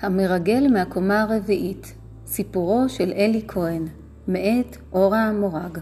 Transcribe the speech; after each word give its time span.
המרגל 0.00 0.66
מהקומה 0.72 1.22
הרביעית, 1.22 1.94
סיפורו 2.26 2.88
של 2.88 3.12
אלי 3.16 3.42
כהן, 3.48 3.86
מאת 4.28 4.76
אורה 4.92 5.24
המורג. 5.24 5.78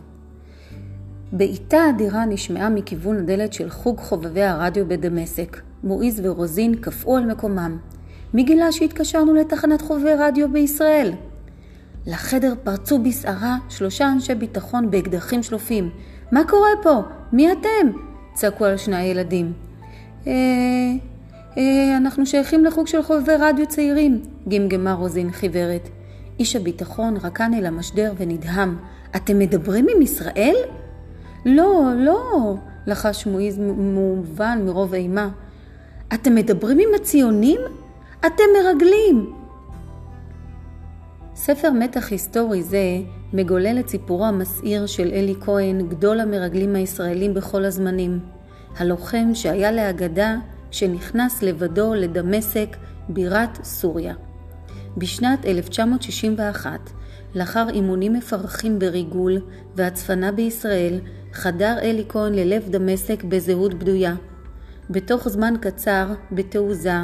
בעיטה 1.32 1.90
אדירה 1.90 2.24
נשמעה 2.24 2.70
מכיוון 2.70 3.16
הדלת 3.16 3.52
של 3.52 3.70
חוג 3.70 3.98
חובבי 3.98 4.42
הרדיו 4.42 4.88
בדמשק. 4.88 5.60
מועיז 5.84 6.20
ורוזין 6.24 6.74
קפאו 6.74 7.16
על 7.16 7.26
מקומם. 7.26 7.78
מי 8.34 8.42
גילה 8.42 8.72
שהתקשרנו 8.72 9.34
לתחנת 9.34 9.80
חובבי 9.80 10.14
רדיו 10.18 10.52
בישראל? 10.52 11.12
לחדר 12.06 12.54
פרצו 12.62 12.98
בסערה 12.98 13.56
שלושה 13.68 14.08
אנשי 14.12 14.34
ביטחון 14.34 14.90
באקדחים 14.90 15.42
שלופים. 15.42 15.90
מה 16.32 16.40
קורה 16.48 16.68
פה? 16.82 17.02
מי 17.32 17.52
אתם? 17.52 17.90
צעקו 18.34 18.64
על 18.64 18.76
שני 18.76 18.96
הילדים. 18.96 19.52
אה... 20.26 20.32
אה... 21.58 21.96
אנחנו 21.96 22.26
שייכים 22.26 22.64
לחוג 22.64 22.86
של 22.86 23.02
חובבי 23.02 23.32
רדיו 23.38 23.66
צעירים, 23.66 24.22
גמגמה 24.48 24.92
רוזין 24.92 25.32
חיוורת. 25.32 25.88
איש 26.38 26.56
הביטחון 26.56 27.16
רקן 27.22 27.54
אל 27.54 27.66
המשדר 27.66 28.12
ונדהם. 28.16 28.76
אתם 29.16 29.38
מדברים 29.38 29.86
עם 29.94 30.02
ישראל? 30.02 30.56
לא, 31.46 31.90
לא, 31.96 32.54
לחש 32.86 33.26
מועיז 33.26 33.58
מובן 33.76 34.62
מרוב 34.66 34.94
אימה. 34.94 35.28
אתם 36.14 36.34
מדברים 36.34 36.78
עם 36.78 36.94
הציונים? 36.94 37.60
אתם 38.26 38.44
מרגלים! 38.58 39.32
ספר 41.34 41.70
מתח 41.70 42.10
היסטורי 42.10 42.62
זה 42.62 42.98
מגולל 43.32 43.76
את 43.80 43.88
סיפורו 43.88 44.24
המסעיר 44.26 44.86
של 44.86 45.10
אלי 45.12 45.34
כהן, 45.40 45.88
גדול 45.88 46.20
המרגלים 46.20 46.76
הישראלים 46.76 47.34
בכל 47.34 47.64
הזמנים. 47.64 48.20
הלוחם 48.76 49.34
שהיה 49.34 49.72
לאגדה 49.72 50.36
כשנכנס 50.70 51.42
לבדו 51.42 51.94
לדמשק, 51.94 52.76
בירת 53.08 53.64
סוריה. 53.64 54.14
בשנת 54.96 55.46
1961, 55.46 56.90
לאחר 57.34 57.68
אימונים 57.68 58.12
מפרכים 58.12 58.78
בריגול 58.78 59.38
והצפנה 59.76 60.32
בישראל, 60.32 61.00
חדר 61.32 61.76
אלי 61.82 62.04
כהן 62.08 62.34
ללב 62.34 62.68
דמשק 62.68 63.24
בזהות 63.24 63.74
בדויה. 63.74 64.14
בתוך 64.90 65.28
זמן 65.28 65.54
קצר, 65.60 66.12
בתעוזה 66.32 66.94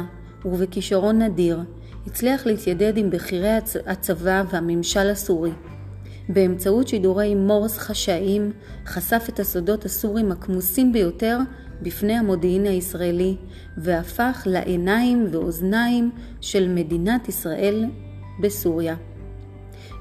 ובכישרון 0.45 1.21
נדיר, 1.21 1.59
הצליח 2.07 2.45
להתיידד 2.45 2.97
עם 2.97 3.09
בכירי 3.09 3.51
הצבא 3.85 4.43
והממשל 4.51 5.09
הסורי. 5.09 5.51
באמצעות 6.29 6.87
שידורי 6.87 7.35
מורס 7.35 7.77
חשאיים, 7.77 8.51
חשף 8.85 9.25
את 9.29 9.39
הסודות 9.39 9.85
הסורים 9.85 10.31
הכמוסים 10.31 10.93
ביותר 10.93 11.39
בפני 11.81 12.13
המודיעין 12.13 12.65
הישראלי, 12.65 13.35
והפך 13.77 14.43
לעיניים 14.45 15.27
ואוזניים 15.31 16.11
של 16.41 16.67
מדינת 16.67 17.29
ישראל 17.29 17.85
בסוריה. 18.41 18.95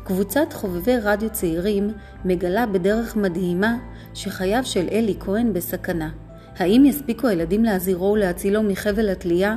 קבוצת 0.05 0.53
חובבי 0.53 0.97
רדיו 0.97 1.31
צעירים 1.31 1.91
מגלה 2.25 2.67
בדרך 2.67 3.17
מדהימה 3.17 3.77
שחייו 4.15 4.61
של 4.65 4.89
אלי 4.93 5.15
כהן 5.21 5.53
בסכנה. 5.53 6.11
האם 6.57 6.85
יספיקו 6.85 7.29
הילדים 7.29 7.65
להזהירו 7.65 8.13
ולהצילו 8.13 8.63
מחבל 8.63 9.09
התלייה? 9.09 9.57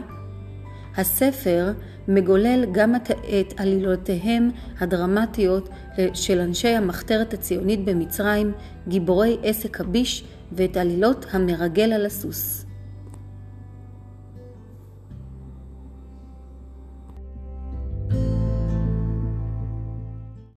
הספר 0.99 1.71
מגולל 2.07 2.65
גם 2.71 2.95
את 2.95 3.53
עלילותיהם 3.57 4.49
הדרמטיות 4.79 5.69
של 6.13 6.39
אנשי 6.39 6.67
המחתרת 6.67 7.33
הציונית 7.33 7.85
במצרים, 7.85 8.51
גיבורי 8.87 9.37
עסק 9.43 9.81
הביש 9.81 10.23
ואת 10.51 10.77
עלילות 10.77 11.25
המרגל 11.31 11.93
על 11.93 12.05
הסוס. 12.05 12.65